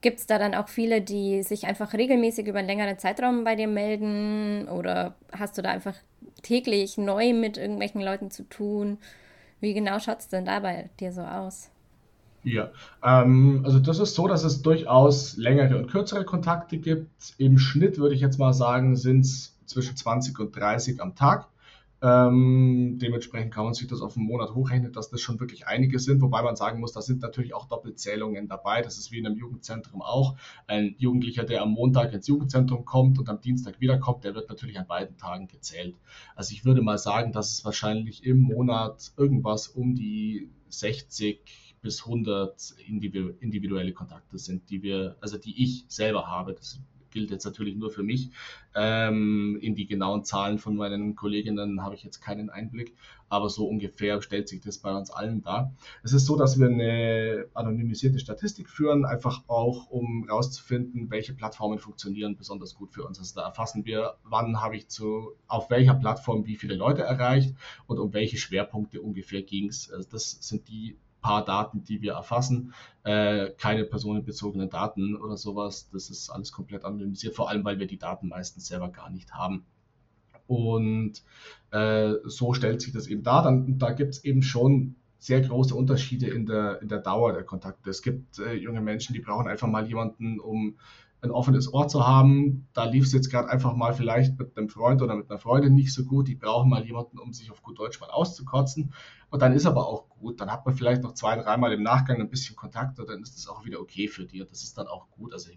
[0.00, 3.56] gibt es da dann auch viele, die sich einfach regelmäßig über einen längeren Zeitraum bei
[3.56, 4.68] dir melden?
[4.68, 5.94] Oder hast du da einfach
[6.42, 8.98] täglich neu mit irgendwelchen Leuten zu tun?
[9.60, 11.70] Wie genau schaut es denn da bei dir so aus?
[12.44, 12.70] Ja,
[13.04, 17.08] ähm, also das ist so, dass es durchaus längere und kürzere Kontakte gibt.
[17.38, 21.46] Im Schnitt würde ich jetzt mal sagen, sind es zwischen 20 und 30 am Tag.
[22.04, 26.00] Ähm, dementsprechend kann man sich das auf einen Monat hochrechnen, dass das schon wirklich einige
[26.00, 28.82] sind, wobei man sagen muss, da sind natürlich auch Doppelzählungen dabei.
[28.82, 30.36] Das ist wie in einem Jugendzentrum auch.
[30.66, 34.80] Ein Jugendlicher, der am Montag ins Jugendzentrum kommt und am Dienstag wiederkommt, der wird natürlich
[34.80, 35.94] an beiden Tagen gezählt.
[36.34, 41.40] Also ich würde mal sagen, dass es wahrscheinlich im Monat irgendwas um die 60
[41.82, 42.74] bis 100
[43.40, 46.54] individuelle Kontakte sind, die wir, also die ich selber habe.
[46.54, 46.80] Das
[47.12, 48.30] gilt jetzt natürlich nur für mich.
[48.74, 52.94] Ähm, in die genauen Zahlen von meinen Kolleginnen habe ich jetzt keinen Einblick,
[53.28, 55.72] aber so ungefähr stellt sich das bei uns allen dar.
[56.02, 61.78] Es ist so, dass wir eine anonymisierte Statistik führen, einfach auch, um herauszufinden, welche Plattformen
[61.78, 63.18] funktionieren besonders gut für uns.
[63.18, 67.54] Also da erfassen wir, wann habe ich zu, auf welcher Plattform wie viele Leute erreicht
[67.86, 69.90] und um welche Schwerpunkte ungefähr ging es.
[69.90, 75.88] Also das sind die paar Daten, die wir erfassen, äh, keine personenbezogenen Daten oder sowas.
[75.90, 79.32] Das ist alles komplett anonymisiert, vor allem weil wir die Daten meistens selber gar nicht
[79.32, 79.64] haben.
[80.46, 81.22] Und
[81.70, 83.42] äh, so stellt sich das eben dar.
[83.42, 87.44] Dann, da gibt es eben schon sehr große Unterschiede in der, in der Dauer der
[87.44, 87.88] Kontakte.
[87.88, 90.76] Es gibt äh, junge Menschen, die brauchen einfach mal jemanden, um
[91.22, 92.68] ein offenes Ohr zu haben.
[92.72, 95.74] Da lief es jetzt gerade einfach mal vielleicht mit einem Freund oder mit einer Freundin
[95.74, 96.26] nicht so gut.
[96.26, 98.92] Die brauchen mal jemanden, um sich auf gut Deutsch mal auszukotzen.
[99.30, 100.40] Und dann ist aber auch gut.
[100.40, 103.36] Dann hat man vielleicht noch zwei, dreimal im Nachgang ein bisschen Kontakt und dann ist
[103.36, 104.40] das auch wieder okay für die.
[104.40, 105.32] Das ist dann auch gut.
[105.32, 105.50] Also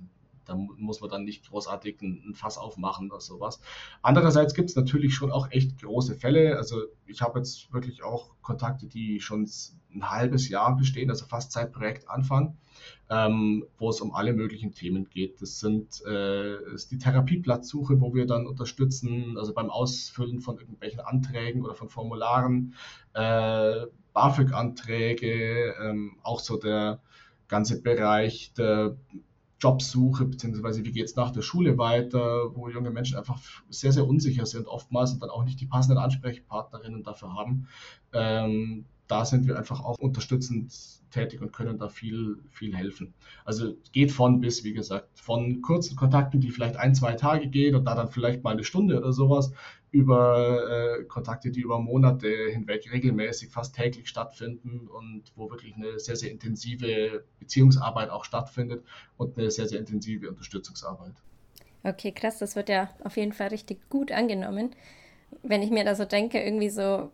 [0.45, 3.59] da muss man dann nicht großartig ein, Fass aufmachen oder sowas.
[4.01, 6.57] Andererseits gibt es natürlich schon auch echt große Fälle.
[6.57, 9.49] Also ich habe jetzt wirklich auch Kontakte, die schon
[9.93, 12.57] ein halbes Jahr bestehen, also fast seit Projektanfang,
[13.09, 15.41] ähm, wo es um alle möglichen Themen geht.
[15.41, 20.99] Das sind äh, ist die Therapieplatzsuche, wo wir dann unterstützen, also beim Ausfüllen von irgendwelchen
[20.99, 22.75] Anträgen oder von Formularen,
[23.13, 26.99] äh, BAföG-Anträge, ähm, auch so der
[27.47, 28.97] ganze Bereich der
[29.59, 33.39] Jobsuche, beziehungsweise wie geht es nach der Schule weiter, wo junge Menschen einfach
[33.69, 37.67] sehr, sehr unsicher sind oftmals und dann auch nicht die passenden Ansprechpartnerinnen dafür haben.
[38.13, 40.73] Ähm, da sind wir einfach auch unterstützend
[41.11, 43.13] tätig und können da viel, viel helfen.
[43.45, 47.75] Also geht von bis, wie gesagt, von kurzen Kontakten, die vielleicht ein, zwei Tage gehen
[47.75, 49.51] und da dann vielleicht mal eine Stunde oder sowas,
[49.91, 55.99] über äh, Kontakte, die über Monate hinweg regelmäßig, fast täglich stattfinden und wo wirklich eine
[55.99, 58.83] sehr, sehr intensive Beziehungsarbeit auch stattfindet
[59.15, 61.13] und eine sehr, sehr intensive Unterstützungsarbeit.
[61.83, 64.71] Okay, krass, das wird ja auf jeden Fall richtig gut angenommen.
[65.43, 67.11] Wenn ich mir da so denke, irgendwie so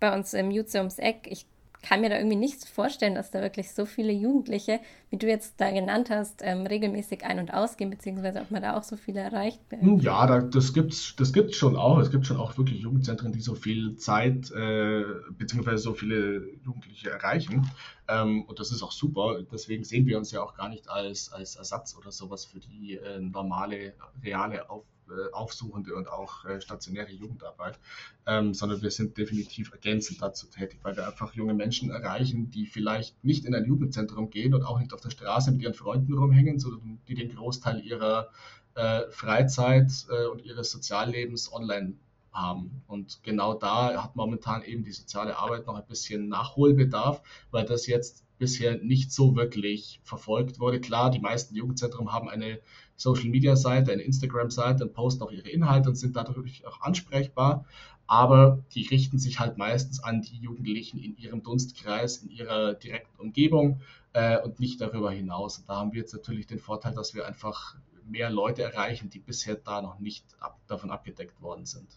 [0.00, 1.46] bei uns im Jutze ums Eck, ich
[1.82, 5.60] kann mir da irgendwie nichts vorstellen, dass da wirklich so viele Jugendliche, wie du jetzt
[5.60, 9.20] da genannt hast, ähm, regelmäßig ein- und ausgehen, beziehungsweise ob man da auch so viele
[9.20, 9.60] erreicht.
[9.70, 11.98] Hm, ja, da, das gibt's, das gibt's schon auch.
[11.98, 15.04] Es gibt schon auch wirklich Jugendzentren, die so viel Zeit äh,
[15.38, 17.70] beziehungsweise so viele Jugendliche erreichen.
[18.08, 19.42] Ähm, und das ist auch super.
[19.50, 22.96] Deswegen sehen wir uns ja auch gar nicht als, als Ersatz oder sowas für die
[22.96, 24.99] äh, normale, reale Auf äh,
[25.32, 27.78] aufsuchende und auch äh, stationäre Jugendarbeit,
[28.26, 32.66] ähm, sondern wir sind definitiv ergänzend dazu tätig, weil wir einfach junge Menschen erreichen, die
[32.66, 36.12] vielleicht nicht in ein Jugendzentrum gehen und auch nicht auf der Straße mit ihren Freunden
[36.14, 38.30] rumhängen, sondern die den Großteil ihrer
[38.74, 41.94] äh, Freizeit äh, und ihres Soziallebens online
[42.32, 42.82] haben.
[42.86, 47.86] Und genau da hat momentan eben die soziale Arbeit noch ein bisschen Nachholbedarf, weil das
[47.86, 50.80] jetzt bisher nicht so wirklich verfolgt wurde.
[50.80, 52.60] Klar, die meisten Jugendzentren haben eine
[53.00, 57.64] Social-Media-Seite, eine Instagram-Seite und posten auch ihre Inhalte und sind dadurch auch ansprechbar.
[58.06, 63.20] Aber die richten sich halt meistens an die Jugendlichen in ihrem Dunstkreis, in ihrer direkten
[63.20, 63.80] Umgebung
[64.12, 65.58] äh, und nicht darüber hinaus.
[65.58, 69.20] Und da haben wir jetzt natürlich den Vorteil, dass wir einfach mehr Leute erreichen, die
[69.20, 71.88] bisher da noch nicht ab, davon abgedeckt worden sind.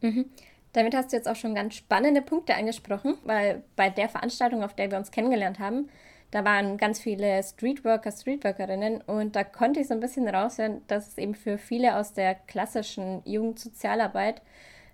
[0.00, 0.26] Mhm.
[0.74, 4.74] Damit hast du jetzt auch schon ganz spannende Punkte angesprochen, weil bei der Veranstaltung, auf
[4.74, 5.88] der wir uns kennengelernt haben,
[6.30, 11.08] da waren ganz viele Streetworker, Streetworkerinnen und da konnte ich so ein bisschen raushören, dass
[11.08, 14.42] es eben für viele aus der klassischen Jugendsozialarbeit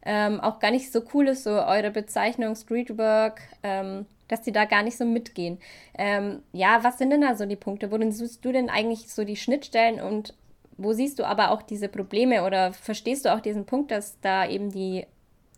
[0.05, 4.65] ähm, auch gar nicht so cool ist, so eure Bezeichnung Streetwork, ähm, dass die da
[4.65, 5.59] gar nicht so mitgehen.
[5.99, 7.91] Ähm, ja, was sind denn da so die Punkte?
[7.91, 10.35] Worin suchst du denn eigentlich so die Schnittstellen und
[10.77, 14.47] wo siehst du aber auch diese Probleme oder verstehst du auch diesen Punkt, dass da
[14.49, 15.07] eben die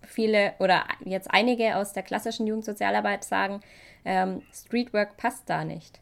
[0.06, 3.60] viele oder jetzt einige aus der klassischen Jugendsozialarbeit sagen,
[4.04, 6.00] ähm, Streetwork passt da nicht.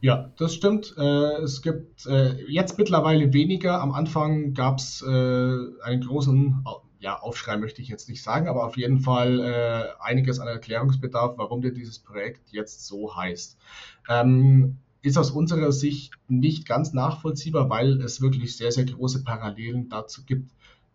[0.00, 0.94] Ja, das stimmt.
[0.98, 3.80] Äh, es gibt äh, jetzt mittlerweile weniger.
[3.80, 6.64] Am Anfang gab es äh, einen großen
[6.98, 11.62] ja, Aufschrei, möchte ich jetzt nicht sagen, aber auf jeden Fall einiges an Erklärungsbedarf, warum
[11.62, 13.56] denn dieses Projekt jetzt so heißt.
[14.10, 19.88] Ähm, ist aus unserer Sicht nicht ganz nachvollziehbar, weil es wirklich sehr, sehr große Parallelen
[19.88, 20.50] dazu gibt.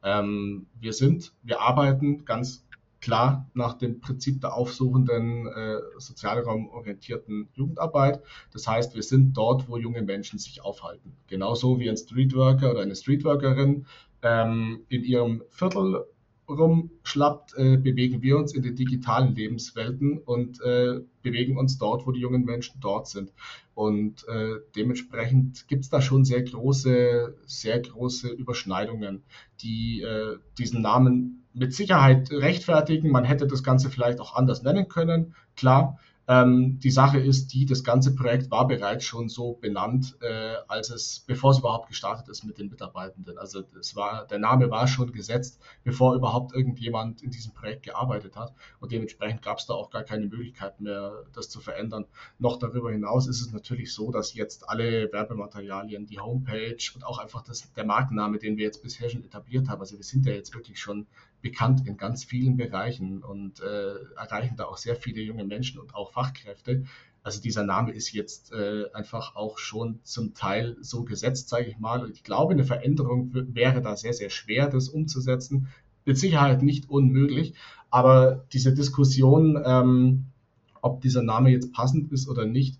[0.06, 2.66] Ähm, wir sind, wir arbeiten ganz
[3.02, 8.22] klar nach dem Prinzip der aufsuchenden, äh, sozialraumorientierten Jugendarbeit.
[8.54, 11.14] Das heißt, wir sind dort, wo junge Menschen sich aufhalten.
[11.28, 13.86] Genauso wie ein Streetworker oder eine Streetworkerin
[14.22, 16.06] ähm, in ihrem Viertel
[16.48, 22.12] rumschlappt, äh, bewegen wir uns in den digitalen Lebenswelten und äh, bewegen uns dort, wo
[22.12, 23.32] die jungen Menschen dort sind.
[23.74, 29.24] Und äh, dementsprechend gibt es da schon sehr große, sehr große Überschneidungen,
[29.62, 33.10] die äh, diesen Namen mit Sicherheit rechtfertigen.
[33.10, 36.00] Man hätte das Ganze vielleicht auch anders nennen können, klar.
[36.28, 40.90] Ähm, die Sache ist die, das ganze Projekt war bereits schon so benannt, äh, als
[40.90, 43.38] es, bevor es überhaupt gestartet ist mit den Mitarbeitenden.
[43.38, 48.36] Also es war, der Name war schon gesetzt, bevor überhaupt irgendjemand in diesem Projekt gearbeitet
[48.36, 48.54] hat.
[48.80, 52.06] Und dementsprechend gab es da auch gar keine Möglichkeit mehr, das zu verändern.
[52.40, 57.20] Noch darüber hinaus ist es natürlich so, dass jetzt alle Werbematerialien, die Homepage und auch
[57.20, 60.34] einfach das, der Markenname, den wir jetzt bisher schon etabliert haben, also wir sind ja
[60.34, 61.06] jetzt wirklich schon
[61.46, 65.94] bekannt in ganz vielen Bereichen und äh, erreichen da auch sehr viele junge Menschen und
[65.94, 66.86] auch Fachkräfte.
[67.22, 71.78] Also dieser Name ist jetzt äh, einfach auch schon zum Teil so gesetzt, sage ich
[71.78, 72.04] mal.
[72.04, 75.68] Und ich glaube, eine Veränderung wäre da sehr, sehr schwer, das umzusetzen.
[76.04, 77.54] Mit Sicherheit nicht unmöglich,
[77.92, 80.26] aber diese Diskussion, ähm,
[80.82, 82.80] ob dieser Name jetzt passend ist oder nicht,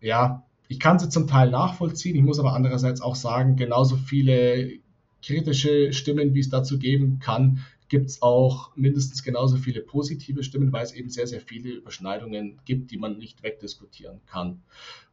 [0.00, 2.16] ja, ich kann sie zum Teil nachvollziehen.
[2.16, 4.78] Ich muss aber andererseits auch sagen, genauso viele
[5.22, 7.60] kritische Stimmen, wie es dazu geben kann,
[7.90, 12.60] gibt es auch mindestens genauso viele positive Stimmen, weil es eben sehr, sehr viele Überschneidungen
[12.64, 14.62] gibt, die man nicht wegdiskutieren kann.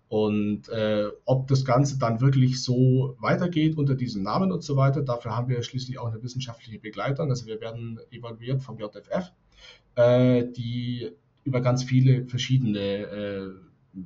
[0.09, 5.01] Und äh, ob das Ganze dann wirklich so weitergeht unter diesem Namen und so weiter,
[5.01, 7.29] dafür haben wir schließlich auch eine wissenschaftliche Begleitung.
[7.29, 9.33] Also wir werden evaluiert vom JFF,
[9.95, 11.11] äh, die
[11.43, 13.49] über ganz viele verschiedene äh,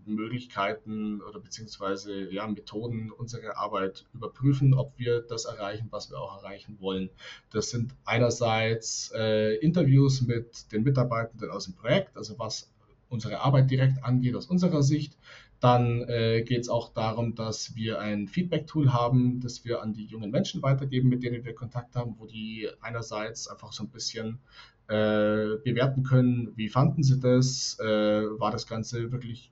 [0.06, 6.38] Möglichkeiten oder beziehungsweise ja, Methoden unsere Arbeit überprüfen, ob wir das erreichen, was wir auch
[6.42, 7.10] erreichen wollen.
[7.52, 12.72] Das sind einerseits äh, Interviews mit den Mitarbeitenden aus dem Projekt, also was
[13.10, 15.18] unsere Arbeit direkt angeht aus unserer Sicht.
[15.60, 20.06] Dann äh, geht es auch darum, dass wir ein Feedback-Tool haben, das wir an die
[20.06, 24.40] jungen Menschen weitergeben, mit denen wir Kontakt haben, wo die einerseits einfach so ein bisschen
[24.88, 29.52] äh, bewerten können, wie fanden sie das, äh, war das Ganze wirklich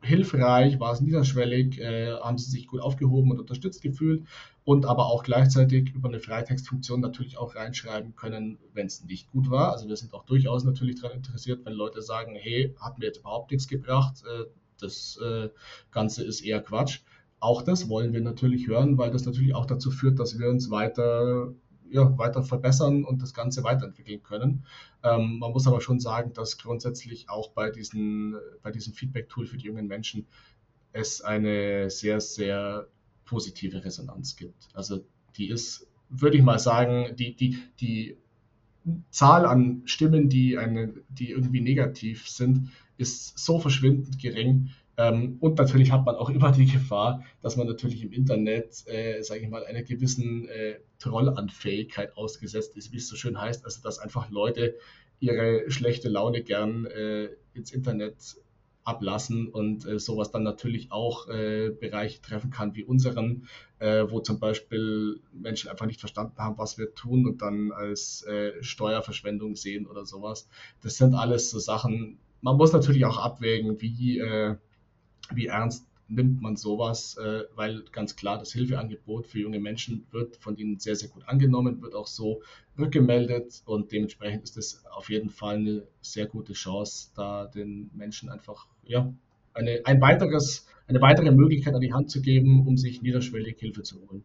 [0.00, 4.24] hilfreich, war es niederschwellig, äh, haben sie sich gut aufgehoben und unterstützt gefühlt
[4.64, 9.50] und aber auch gleichzeitig über eine Freitextfunktion natürlich auch reinschreiben können, wenn es nicht gut
[9.50, 9.72] war.
[9.72, 13.18] Also wir sind auch durchaus natürlich daran interessiert, wenn Leute sagen, hey, hat mir jetzt
[13.18, 14.44] überhaupt nichts gebracht, äh,
[14.80, 15.48] das äh,
[15.90, 17.00] Ganze ist eher Quatsch.
[17.40, 20.70] Auch das wollen wir natürlich hören, weil das natürlich auch dazu führt, dass wir uns
[20.70, 21.52] weiter
[21.90, 24.64] ja, weiter verbessern und das Ganze weiterentwickeln können.
[25.02, 29.56] Ähm, man muss aber schon sagen, dass grundsätzlich auch bei, diesen, bei diesem Feedback-Tool für
[29.56, 30.26] die jungen Menschen
[30.92, 32.88] es eine sehr, sehr
[33.24, 34.68] positive Resonanz gibt.
[34.74, 35.04] Also
[35.36, 38.16] die ist, würde ich mal sagen, die, die, die
[39.10, 44.70] Zahl an Stimmen, die, eine, die irgendwie negativ sind, ist so verschwindend gering.
[44.98, 49.22] Ähm, und natürlich hat man auch immer die Gefahr, dass man natürlich im Internet, äh,
[49.22, 53.64] sage ich mal, einer gewissen äh, Trollanfähigkeit ausgesetzt ist, wie es so schön heißt.
[53.64, 54.74] Also dass einfach Leute
[55.20, 58.36] ihre schlechte Laune gern äh, ins Internet
[58.82, 63.46] ablassen und äh, sowas dann natürlich auch äh, Bereiche treffen kann wie unseren,
[63.78, 68.22] äh, wo zum Beispiel Menschen einfach nicht verstanden haben, was wir tun und dann als
[68.22, 70.48] äh, Steuerverschwendung sehen oder sowas.
[70.82, 72.18] Das sind alles so Sachen.
[72.40, 74.56] Man muss natürlich auch abwägen, wie, äh,
[75.34, 80.36] wie ernst nimmt man sowas, äh, weil ganz klar das Hilfeangebot für junge Menschen wird
[80.36, 82.42] von ihnen sehr, sehr gut angenommen, wird auch so
[82.78, 88.30] rückgemeldet und dementsprechend ist es auf jeden Fall eine sehr gute Chance, da den Menschen
[88.30, 89.12] einfach ja,
[89.52, 93.82] eine, ein weiteres, eine weitere Möglichkeit an die Hand zu geben, um sich niederschwellig Hilfe
[93.82, 94.24] zu holen.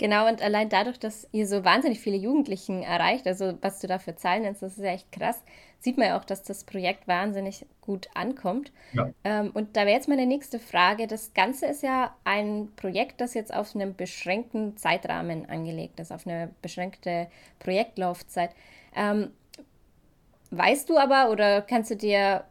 [0.00, 3.98] Genau, und allein dadurch, dass ihr so wahnsinnig viele Jugendlichen erreicht, also was du da
[3.98, 5.42] für Zahlen nennst, das ist ja echt krass,
[5.78, 8.72] sieht man ja auch, dass das Projekt wahnsinnig gut ankommt.
[8.94, 9.10] Ja.
[9.24, 11.06] Ähm, und da wäre jetzt meine nächste Frage.
[11.06, 16.26] Das Ganze ist ja ein Projekt, das jetzt auf einem beschränkten Zeitrahmen angelegt ist, auf
[16.26, 17.26] eine beschränkte
[17.58, 18.52] Projektlaufzeit.
[18.96, 19.32] Ähm,
[20.50, 22.44] weißt du aber oder kannst du dir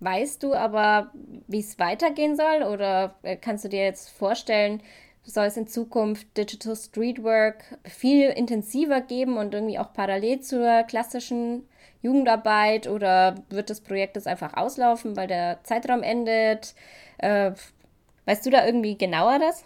[0.00, 1.12] Weißt du aber,
[1.46, 2.64] wie es weitergehen soll?
[2.64, 4.82] Oder äh, kannst du dir jetzt vorstellen,
[5.24, 11.68] soll es in Zukunft Digital Streetwork viel intensiver geben und irgendwie auch parallel zur klassischen
[12.02, 16.74] Jugendarbeit oder wird das Projekt jetzt einfach auslaufen, weil der Zeitraum endet?
[17.18, 17.52] Äh,
[18.26, 19.64] weißt du da irgendwie genauer das?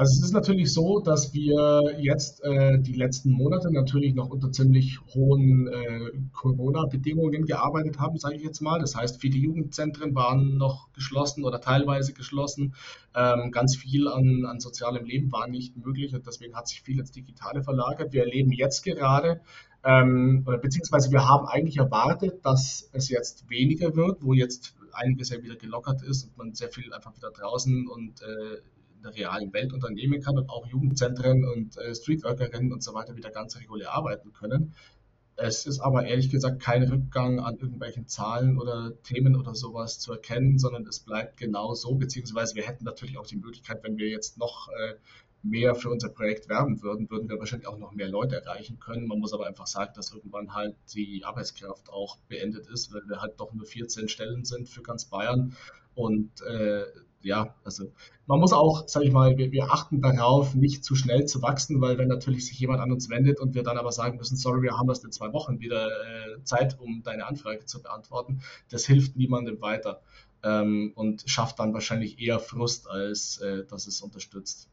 [0.00, 4.52] Also es ist natürlich so, dass wir jetzt äh, die letzten Monate natürlich noch unter
[4.52, 8.78] ziemlich hohen äh, Corona-Bedingungen gearbeitet haben, sage ich jetzt mal.
[8.78, 12.74] Das heißt, viele Jugendzentren waren noch geschlossen oder teilweise geschlossen.
[13.12, 17.00] Ähm, ganz viel an, an sozialem Leben war nicht möglich und deswegen hat sich viel
[17.00, 18.12] ins Digitale verlagert.
[18.12, 19.40] Wir erleben jetzt gerade,
[19.82, 25.30] ähm, oder beziehungsweise wir haben eigentlich erwartet, dass es jetzt weniger wird, wo jetzt einiges
[25.30, 28.62] ja wieder gelockert ist und man sehr viel einfach wieder draußen und äh,
[29.02, 33.30] der realen Welt unternehmen kann und auch Jugendzentren und äh, Streetworkerinnen und so weiter wieder
[33.30, 34.74] ganz regulär arbeiten können.
[35.40, 40.12] Es ist aber ehrlich gesagt kein Rückgang an irgendwelchen Zahlen oder Themen oder sowas zu
[40.12, 44.08] erkennen, sondern es bleibt genau so, beziehungsweise wir hätten natürlich auch die Möglichkeit, wenn wir
[44.08, 44.94] jetzt noch äh,
[45.42, 49.06] mehr für unser Projekt werben würden, würden wir wahrscheinlich auch noch mehr Leute erreichen können.
[49.06, 53.20] Man muss aber einfach sagen, dass irgendwann halt die Arbeitskraft auch beendet ist, weil wir
[53.20, 55.56] halt doch nur 14 Stellen sind für ganz Bayern
[55.94, 56.84] und äh,
[57.22, 57.92] ja, also
[58.26, 61.80] man muss auch, sage ich mal, wir, wir, achten darauf, nicht zu schnell zu wachsen,
[61.80, 64.62] weil wenn natürlich sich jemand an uns wendet und wir dann aber sagen müssen, sorry,
[64.62, 68.86] wir haben erst in zwei Wochen wieder äh, Zeit, um deine Anfrage zu beantworten, das
[68.86, 70.00] hilft niemandem weiter
[70.42, 74.68] ähm, und schafft dann wahrscheinlich eher Frust, als äh, dass es unterstützt.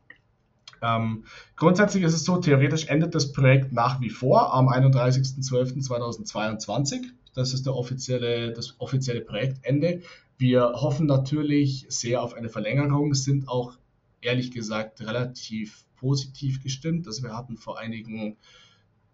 [0.82, 1.24] Ähm,
[1.56, 7.06] grundsätzlich ist es so, theoretisch endet das Projekt nach wie vor am 31.12.2022.
[7.34, 10.02] Das ist der offizielle, das offizielle Projektende.
[10.38, 13.78] Wir hoffen natürlich sehr auf eine Verlängerung, sind auch
[14.22, 17.08] ehrlich gesagt relativ positiv gestimmt.
[17.08, 18.38] Also wir hatten vor einigen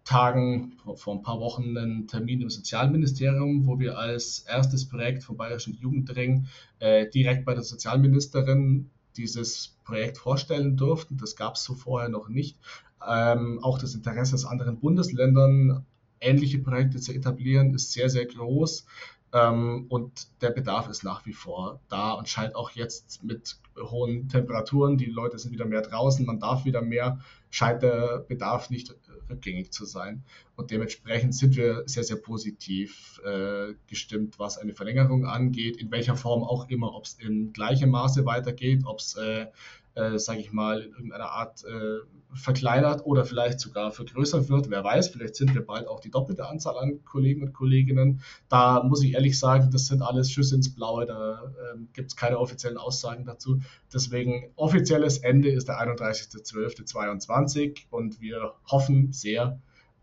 [0.04, 5.36] Tagen, vor ein paar Wochen einen Termin im Sozialministerium, wo wir als erstes Projekt vom
[5.36, 6.46] Bayerischen Jugendring
[6.80, 11.18] äh, direkt bei der Sozialministerin dieses Projekt vorstellen durften.
[11.18, 12.58] Das gab es so vorher noch nicht.
[13.06, 15.84] Ähm, auch das Interesse aus anderen Bundesländern,
[16.20, 18.86] ähnliche Projekte zu etablieren, ist sehr, sehr groß.
[19.32, 24.28] Ähm, und der Bedarf ist nach wie vor da und scheint auch jetzt mit hohen
[24.28, 28.94] Temperaturen, die Leute sind wieder mehr draußen, man darf wieder mehr, scheint der Bedarf nicht
[29.30, 30.22] rückgängig zu sein.
[30.56, 36.16] Und dementsprechend sind wir sehr, sehr positiv äh, gestimmt, was eine Verlängerung angeht, in welcher
[36.16, 39.46] Form auch immer, ob es in gleichem Maße weitergeht, ob es äh,
[39.94, 41.98] äh, sage ich mal, in irgendeiner Art äh,
[42.34, 44.70] verkleinert oder vielleicht sogar vergrößert wird.
[44.70, 48.22] Wer weiß, vielleicht sind wir bald auch die doppelte Anzahl an Kollegen und Kolleginnen.
[48.48, 52.16] Da muss ich ehrlich sagen, das sind alles Schüsse ins Blaue, da äh, gibt es
[52.16, 53.60] keine offiziellen Aussagen dazu.
[53.92, 59.60] Deswegen offizielles Ende ist der 31.12.22 und wir hoffen sehr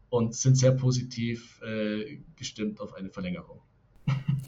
[0.09, 3.61] und sind sehr positiv äh, gestimmt auf eine Verlängerung.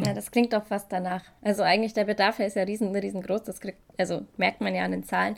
[0.03, 1.23] Ja, das klingt doch fast danach.
[1.41, 4.91] Also eigentlich der Bedarf ist ja riesen, riesengroß, das kriegt, also merkt man ja an
[4.91, 5.35] den Zahlen.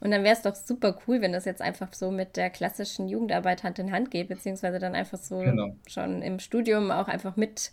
[0.00, 3.08] Und dann wäre es doch super cool, wenn das jetzt einfach so mit der klassischen
[3.08, 5.76] Jugendarbeit Hand in Hand geht, beziehungsweise dann einfach so genau.
[5.86, 7.70] schon im Studium auch einfach mit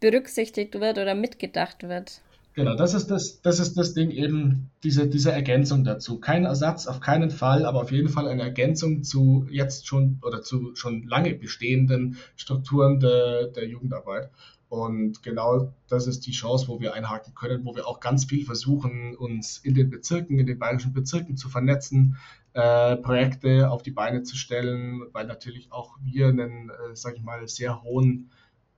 [0.00, 2.20] berücksichtigt wird oder mitgedacht wird.
[2.54, 6.20] Genau, das ist das, das ist das Ding eben, diese, diese Ergänzung dazu.
[6.20, 10.42] Kein Ersatz, auf keinen Fall, aber auf jeden Fall eine Ergänzung zu jetzt schon oder
[10.42, 14.30] zu schon lange bestehenden Strukturen der, der Jugendarbeit.
[14.68, 18.44] Und genau das ist die Chance, wo wir einhaken können, wo wir auch ganz viel
[18.44, 22.16] versuchen, uns in den Bezirken, in den bayerischen Bezirken zu vernetzen,
[22.54, 27.22] äh, Projekte auf die Beine zu stellen, weil natürlich auch wir einen, äh, sag ich
[27.22, 28.30] mal, sehr hohen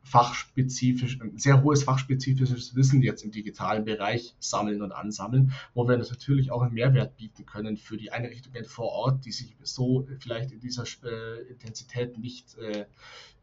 [0.07, 5.99] fachspezifisch, ein sehr hohes fachspezifisches Wissen jetzt im digitalen Bereich sammeln und ansammeln, wo wir
[5.99, 10.53] natürlich auch einen Mehrwert bieten können für die Einrichtungen vor Ort, die sich so vielleicht
[10.53, 12.87] in dieser äh, Intensität nicht äh,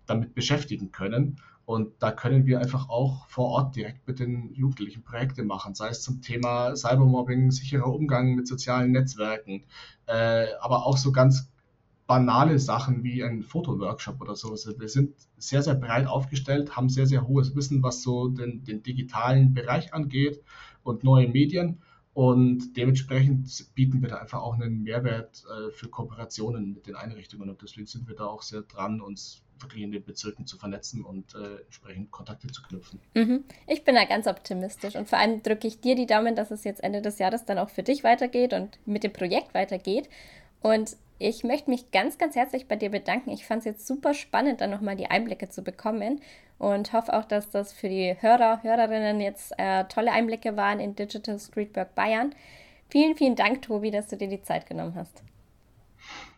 [0.06, 1.42] damit beschäftigen können.
[1.66, 5.90] Und da können wir einfach auch vor Ort direkt mit den Jugendlichen Projekte machen, sei
[5.90, 9.64] es zum Thema Cybermobbing, sicherer Umgang mit sozialen Netzwerken,
[10.08, 11.50] äh, aber auch so ganz
[12.06, 14.52] banale Sachen wie ein Fotoworkshop oder so.
[14.52, 18.84] Wir sind sehr, sehr breit aufgestellt, haben sehr, sehr hohes Wissen, was so den, den
[18.84, 20.42] digitalen Bereich angeht
[20.84, 21.82] und neue Medien.
[22.14, 27.50] Und dementsprechend bieten wir da einfach auch einen Mehrwert äh, für Kooperationen mit den Einrichtungen.
[27.50, 31.04] Und deswegen sind wir da auch sehr dran, uns wirklich in den Bezirken zu vernetzen
[31.04, 33.00] und äh, entsprechend Kontakte zu knüpfen.
[33.14, 33.44] Mhm.
[33.68, 36.64] Ich bin da ganz optimistisch und vor allem drücke ich dir die Daumen, dass es
[36.64, 40.10] jetzt Ende des Jahres dann auch für dich weitergeht und mit dem Projekt weitergeht.
[40.62, 43.30] Und ich möchte mich ganz, ganz herzlich bei dir bedanken.
[43.30, 46.22] Ich fand es jetzt super spannend, dann nochmal die Einblicke zu bekommen
[46.58, 50.96] und hoffe auch, dass das für die Hörer, Hörerinnen jetzt äh, tolle Einblicke waren in
[50.96, 52.34] Digital Streetwork Bayern.
[52.90, 55.24] Vielen, vielen Dank, Tobi, dass du dir die Zeit genommen hast.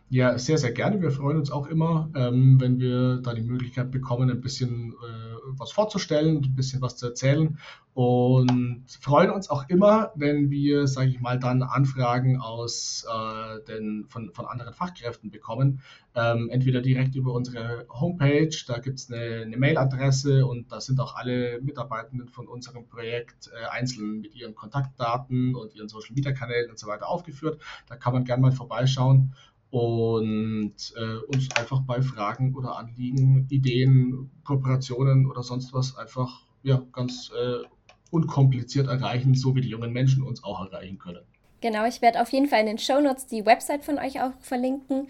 [0.08, 1.02] Ja, sehr, sehr gerne.
[1.02, 5.36] Wir freuen uns auch immer, ähm, wenn wir da die Möglichkeit bekommen, ein bisschen äh,
[5.58, 7.58] was vorzustellen, ein bisschen was zu erzählen.
[7.92, 14.04] Und freuen uns auch immer, wenn wir, sage ich mal, dann Anfragen aus äh, den,
[14.08, 15.80] von, von anderen Fachkräften bekommen.
[16.14, 21.00] Ähm, entweder direkt über unsere Homepage, da gibt es eine, eine Mailadresse und da sind
[21.00, 26.30] auch alle Mitarbeitenden von unserem Projekt äh, einzeln mit ihren Kontaktdaten und ihren Social Media
[26.30, 27.60] Kanälen und so weiter aufgeführt.
[27.88, 29.34] Da kann man gerne mal vorbeischauen
[29.70, 36.82] und äh, uns einfach bei Fragen oder Anliegen, Ideen, Kooperationen oder sonst was einfach ja,
[36.92, 37.66] ganz äh,
[38.10, 41.24] unkompliziert erreichen, so wie die jungen Menschen uns auch erreichen können.
[41.60, 44.32] Genau, ich werde auf jeden Fall in den Show Notes die Website von euch auch
[44.40, 45.08] verlinken.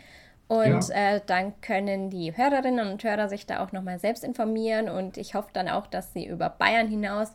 [0.48, 1.16] Und ja.
[1.16, 4.88] äh, dann können die Hörerinnen und Hörer sich da auch nochmal selbst informieren.
[4.88, 7.32] Und ich hoffe dann auch, dass sie über Bayern hinaus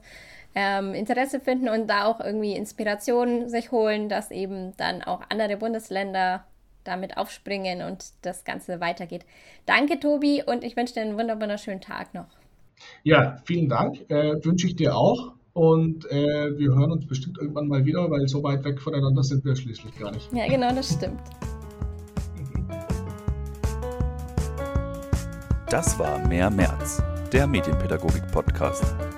[0.55, 5.57] ähm, Interesse finden und da auch irgendwie Inspiration sich holen, dass eben dann auch andere
[5.57, 6.45] Bundesländer
[6.83, 9.25] damit aufspringen und das Ganze weitergeht.
[9.65, 12.27] Danke, Tobi, und ich wünsche dir einen wunderschönen Tag noch.
[13.03, 14.09] Ja, vielen Dank.
[14.09, 15.33] Äh, wünsche ich dir auch.
[15.53, 19.43] Und äh, wir hören uns bestimmt irgendwann mal wieder, weil so weit weg voneinander sind
[19.43, 20.31] wir schließlich gar nicht.
[20.33, 21.19] Ja, genau, das stimmt.
[25.69, 27.01] Das war Mehr März,
[27.31, 29.10] der Medienpädagogik-Podcast.